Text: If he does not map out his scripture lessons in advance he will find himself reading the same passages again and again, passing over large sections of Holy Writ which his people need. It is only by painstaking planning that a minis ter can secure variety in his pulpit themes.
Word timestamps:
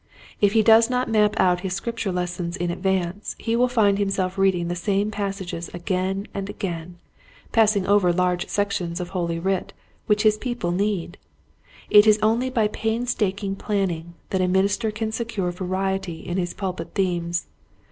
If 0.41 0.53
he 0.53 0.63
does 0.63 0.89
not 0.89 1.11
map 1.11 1.39
out 1.39 1.59
his 1.59 1.75
scripture 1.75 2.11
lessons 2.11 2.57
in 2.57 2.71
advance 2.71 3.35
he 3.37 3.55
will 3.55 3.67
find 3.67 3.99
himself 3.99 4.35
reading 4.35 4.67
the 4.67 4.75
same 4.75 5.11
passages 5.11 5.69
again 5.75 6.27
and 6.33 6.49
again, 6.49 6.97
passing 7.51 7.85
over 7.85 8.11
large 8.11 8.47
sections 8.47 8.99
of 8.99 9.09
Holy 9.09 9.37
Writ 9.37 9.73
which 10.07 10.23
his 10.23 10.39
people 10.39 10.71
need. 10.71 11.19
It 11.91 12.07
is 12.07 12.17
only 12.23 12.49
by 12.49 12.67
painstaking 12.69 13.55
planning 13.57 14.15
that 14.31 14.41
a 14.41 14.45
minis 14.45 14.79
ter 14.79 14.89
can 14.89 15.11
secure 15.11 15.51
variety 15.51 16.21
in 16.25 16.37
his 16.39 16.55
pulpit 16.55 16.95
themes. 16.95 17.45